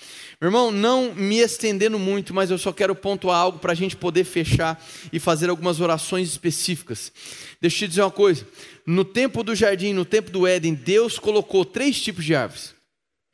[0.42, 3.96] Meu irmão, não me estendendo muito, mas eu só quero pontuar algo para a gente
[3.96, 7.12] poder fechar e fazer algumas orações específicas.
[7.62, 8.48] Deixa eu te dizer uma coisa:
[8.84, 12.74] no tempo do jardim, no tempo do Éden, Deus colocou três tipos de árvores.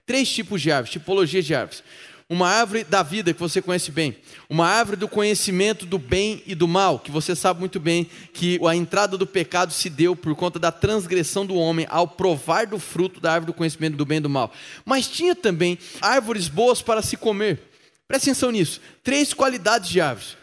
[0.06, 1.82] Três tipos de árvores, tipologias de árvores.
[2.29, 4.17] Uma árvore da vida, que você conhece bem.
[4.49, 8.59] Uma árvore do conhecimento do bem e do mal, que você sabe muito bem que
[8.67, 12.77] a entrada do pecado se deu por conta da transgressão do homem ao provar do
[12.77, 14.51] fruto da árvore do conhecimento do bem e do mal.
[14.83, 17.61] Mas tinha também árvores boas para se comer.
[18.09, 18.81] Preste atenção nisso.
[19.01, 20.35] Três qualidades de árvores: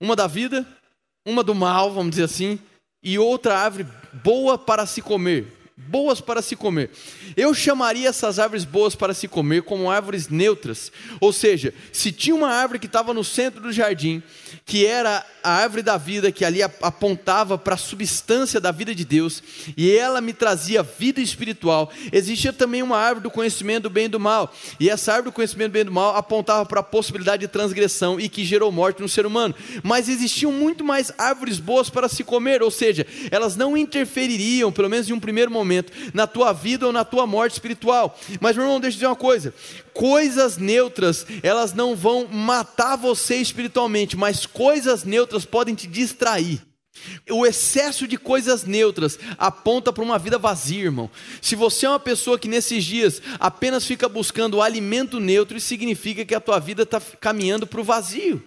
[0.00, 0.66] uma da vida,
[1.26, 2.58] uma do mal, vamos dizer assim,
[3.02, 3.86] e outra árvore
[4.24, 5.52] boa para se comer,
[5.88, 6.90] boas para se comer.
[7.36, 10.92] Eu chamaria essas árvores boas para se comer como árvores neutras.
[11.20, 14.22] Ou seja, se tinha uma árvore que estava no centro do jardim,
[14.66, 19.04] que era a árvore da vida, que ali apontava para a substância da vida de
[19.04, 19.42] Deus,
[19.76, 24.08] e ela me trazia vida espiritual, existia também uma árvore do conhecimento do bem e
[24.08, 26.84] do mal, e essa árvore do conhecimento do bem e do mal apontava para a
[26.84, 29.54] possibilidade de transgressão e que gerou morte no ser humano.
[29.82, 34.90] Mas existiam muito mais árvores boas para se comer, ou seja, elas não interfeririam, pelo
[34.90, 35.69] menos em um primeiro momento,
[36.12, 38.18] na tua vida ou na tua morte espiritual.
[38.40, 39.54] Mas, meu irmão, deixa eu dizer uma coisa:
[39.92, 46.60] coisas neutras, elas não vão matar você espiritualmente, mas coisas neutras podem te distrair.
[47.30, 51.10] O excesso de coisas neutras aponta para uma vida vazia, irmão.
[51.40, 56.24] Se você é uma pessoa que nesses dias apenas fica buscando alimento neutro, isso significa
[56.24, 58.42] que a tua vida está caminhando para o vazio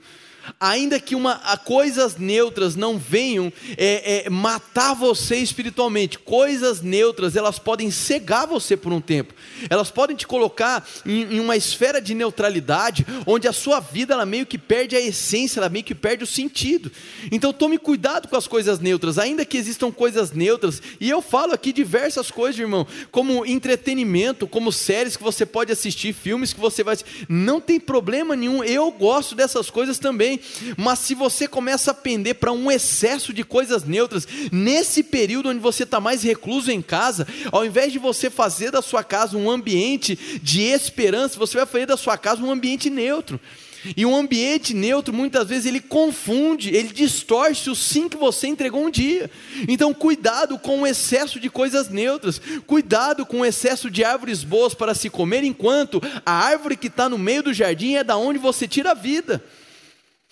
[0.59, 7.59] ainda que uma, coisas neutras não venham é, é, matar você espiritualmente, coisas neutras elas
[7.59, 9.33] podem cegar você por um tempo,
[9.69, 14.25] elas podem te colocar em, em, uma esfera de neutralidade, onde a sua vida ela
[14.25, 16.91] meio que perde a essência, ela meio que perde o sentido.
[17.31, 21.53] Então tome cuidado com as coisas neutras, ainda que existam coisas neutras, e eu falo
[21.53, 26.83] aqui diversas coisas, irmão, como entretenimento, como séries que você pode assistir, filmes que você
[26.83, 26.93] vai
[27.27, 30.39] não tem problema nenhum, eu gosto dessas coisas também bem,
[30.77, 35.59] mas se você começa a pender para um excesso de coisas neutras, nesse período onde
[35.59, 39.49] você está mais recluso em casa, ao invés de você fazer da sua casa um
[39.49, 43.39] ambiente de esperança, você vai fazer da sua casa um ambiente neutro.
[43.97, 48.85] E um ambiente neutro, muitas vezes, ele confunde, ele distorce o sim que você entregou
[48.85, 49.29] um dia.
[49.67, 54.73] Então, cuidado com o excesso de coisas neutras, cuidado com o excesso de árvores boas
[54.73, 58.39] para se comer, enquanto a árvore que está no meio do jardim é da onde
[58.39, 59.43] você tira a vida.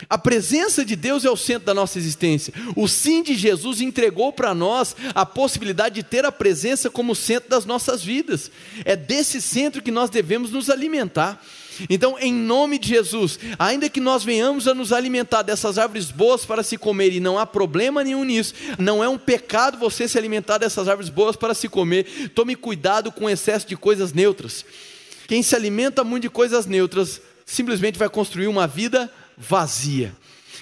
[0.10, 2.54] A presença de Deus é o centro da nossa existência.
[2.76, 7.50] O sim de Jesus entregou para nós a possibilidade de ter a presença como centro
[7.50, 8.52] das nossas vidas.
[8.86, 11.42] É desse centro que nós devemos nos alimentar.
[11.90, 16.46] Então, em nome de Jesus, ainda que nós venhamos a nos alimentar dessas árvores boas
[16.46, 20.18] para se comer, e não há problema nenhum nisso, não é um pecado você se
[20.18, 24.66] alimentar dessas árvores boas para se comer, tome cuidado com o excesso de coisas neutras.
[25.28, 30.16] Quem se alimenta muito de coisas neutras, simplesmente vai construir uma vida vazia.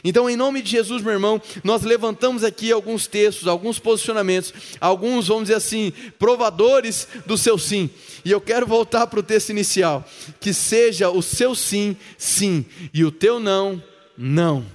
[0.04, 5.28] Então, em nome de Jesus, meu irmão, nós levantamos aqui alguns textos, alguns posicionamentos, alguns,
[5.28, 7.90] vamos dizer assim, provadores do seu sim.
[8.24, 10.08] E eu quero voltar para o texto inicial:
[10.40, 13.84] que seja o seu sim, sim, e o teu não,
[14.18, 14.66] não.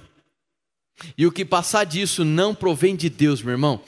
[1.17, 3.81] E o que passar disso não provém de Deus, meu irmão.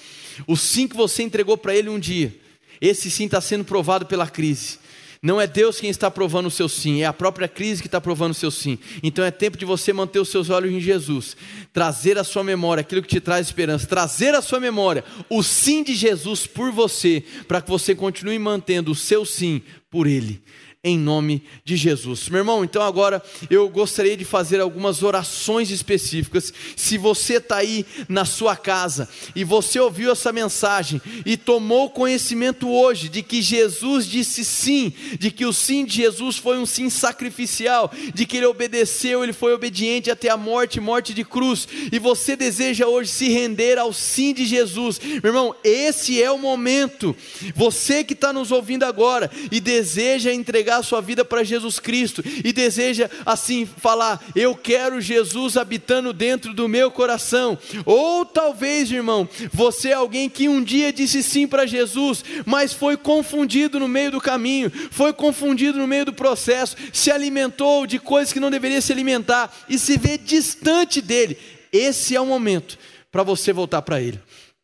[0.45, 2.35] O sim que você entregou para Ele um dia,
[2.81, 4.79] esse sim está sendo provado pela crise.
[5.21, 7.99] Não é Deus quem está provando o seu sim, é a própria crise que está
[7.99, 8.77] provando o seu sim.
[9.01, 11.35] Então é tempo de você manter os seus olhos em Jesus,
[11.73, 15.83] trazer à sua memória aquilo que te traz esperança, trazer à sua memória o sim
[15.83, 20.41] de Jesus por você, para que você continue mantendo o seu sim por Ele
[20.87, 22.29] em nome de Jesus.
[22.29, 26.53] Meu irmão, então agora eu gostaria de fazer algumas orações específicas.
[26.75, 32.69] Se você está aí na sua casa e você ouviu essa mensagem e tomou conhecimento
[32.69, 36.89] hoje de que Jesus disse sim, de que o sim de Jesus foi um sim
[36.89, 41.99] sacrificial, de que ele obedeceu, ele foi obediente até a morte morte de cruz, e
[41.99, 47.15] você deseja hoje se render ao sim de Jesus, meu irmão, esse é o momento.
[47.55, 51.79] Você que está nos ouvindo agora e deseja entregar entregar a sua vida para Jesus
[51.79, 57.57] Cristo e deseja assim falar: Eu quero Jesus habitando dentro do meu coração.
[57.85, 62.95] Ou talvez, irmão, você é alguém que um dia disse sim para Jesus, mas foi
[62.95, 68.33] confundido no meio do caminho, foi confundido no meio do processo, se alimentou de coisas
[68.33, 71.37] que não deveria se alimentar e se vê distante dele.
[71.71, 72.77] Esse é o momento
[73.11, 74.19] para você voltar para Ele.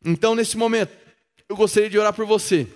[0.06, 0.92] Então, nesse momento,
[1.50, 2.68] eu gostaria de orar por você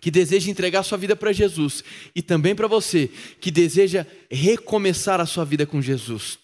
[0.00, 1.84] que deseja entregar sua vida para Jesus
[2.14, 3.10] e também para você
[3.40, 6.38] que deseja recomeçar a sua vida com Jesus.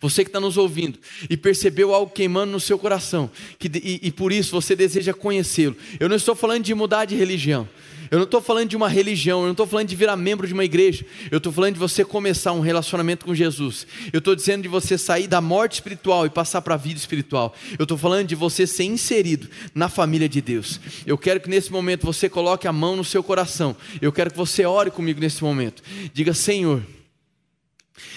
[0.00, 0.98] Você que está nos ouvindo
[1.30, 5.76] e percebeu algo queimando no seu coração que, e, e por isso você deseja conhecê-lo.
[6.00, 7.68] Eu não estou falando de mudar de religião.
[8.10, 10.54] Eu não estou falando de uma religião, eu não estou falando de virar membro de
[10.54, 13.86] uma igreja, eu estou falando de você começar um relacionamento com Jesus.
[14.12, 17.54] Eu estou dizendo de você sair da morte espiritual e passar para a vida espiritual.
[17.78, 20.80] Eu estou falando de você ser inserido na família de Deus.
[21.06, 23.76] Eu quero que nesse momento você coloque a mão no seu coração.
[24.00, 25.82] Eu quero que você ore comigo nesse momento.
[26.12, 26.82] Diga, Senhor,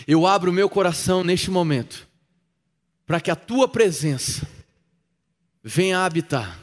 [0.07, 2.07] eu abro o meu coração neste momento
[3.05, 4.47] para que a tua presença
[5.63, 6.60] venha habitar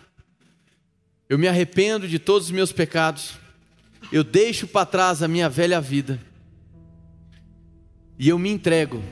[1.28, 3.34] eu me arrependo de todos os meus pecados.
[4.10, 6.18] Eu deixo para trás a minha velha vida.
[8.18, 9.03] E eu me entrego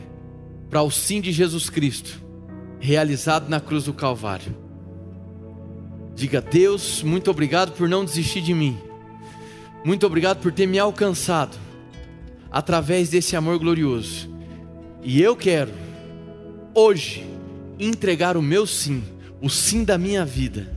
[0.70, 2.20] para o sim de Jesus Cristo,
[2.80, 4.57] realizado na cruz do Calvário.
[6.14, 8.78] Diga, Deus, muito obrigado por não desistir de mim.
[9.84, 11.57] Muito obrigado por ter me alcançado
[12.51, 14.28] através desse amor glorioso.
[15.03, 15.72] E eu quero,
[16.74, 17.24] hoje,
[17.78, 19.05] entregar o meu sim,
[19.41, 20.76] o sim da minha vida,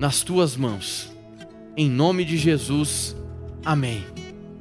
[0.00, 1.12] nas tuas mãos.
[1.76, 3.14] Em nome de Jesus,
[3.62, 4.02] amém.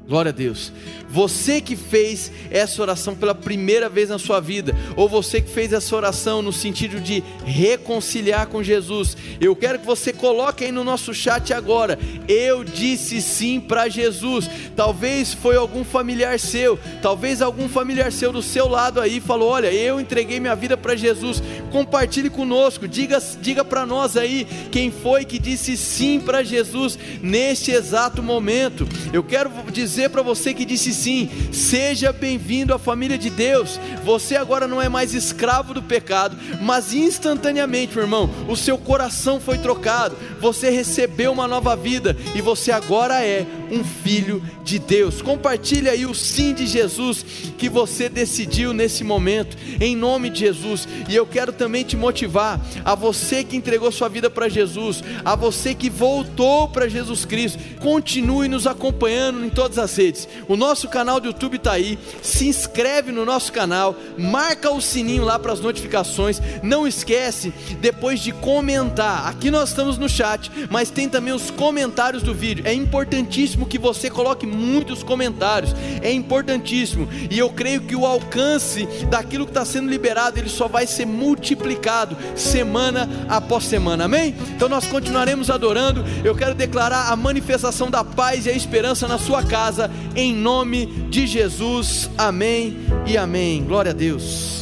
[0.09, 0.73] Glória a Deus.
[1.07, 5.71] Você que fez essa oração pela primeira vez na sua vida, ou você que fez
[5.71, 10.83] essa oração no sentido de reconciliar com Jesus, eu quero que você coloque aí no
[10.83, 11.97] nosso chat agora.
[12.27, 14.49] Eu disse sim para Jesus.
[14.75, 19.71] Talvez foi algum familiar seu, talvez algum familiar seu do seu lado aí falou: Olha,
[19.71, 21.41] eu entreguei minha vida para Jesus.
[21.71, 27.69] Compartilhe conosco, diga, diga para nós aí quem foi que disse sim para Jesus neste
[27.69, 28.87] exato momento.
[29.13, 33.79] Eu quero dizer para você que disse sim, seja bem-vindo à família de Deus.
[34.03, 39.39] Você agora não é mais escravo do pecado, mas instantaneamente, meu irmão, o seu coração
[39.39, 45.21] foi trocado, você recebeu uma nova vida e você agora é um filho de Deus.
[45.21, 47.25] Compartilhe aí o sim de Jesus
[47.57, 50.87] que você decidiu nesse momento, em nome de Jesus.
[51.07, 55.35] E eu quero também te motivar a você que entregou sua vida para Jesus, a
[55.35, 60.27] você que voltou para Jesus Cristo, continue nos acompanhando em todas as redes.
[60.47, 61.97] O nosso canal do YouTube está aí.
[62.21, 66.41] Se inscreve no nosso canal, marca o sininho lá para as notificações.
[66.63, 69.27] Não esquece depois de comentar.
[69.27, 72.65] Aqui nós estamos no chat, mas tem também os comentários do vídeo.
[72.65, 75.75] É importantíssimo que você coloque muitos comentários.
[76.01, 77.07] É importantíssimo.
[77.29, 81.05] E eu creio que o alcance daquilo que está sendo liberado, ele só vai ser
[81.05, 84.05] multiplicado semana após semana.
[84.05, 84.35] Amém?
[84.55, 86.03] Então nós continuaremos adorando.
[86.23, 90.85] Eu quero declarar a manifestação da paz e a esperança na sua casa em nome
[91.09, 92.09] de Jesus.
[92.17, 93.63] Amém e amém.
[93.63, 94.58] Glória a Deus.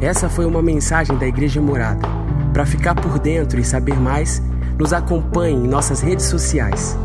[0.00, 2.06] Essa foi uma mensagem da Igreja Morada.
[2.52, 4.40] Para ficar por dentro e saber mais,
[4.78, 6.96] nos acompanhe em nossas redes sociais.